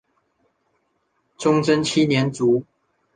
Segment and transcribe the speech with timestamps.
[1.37, 2.63] 崇祯七年卒。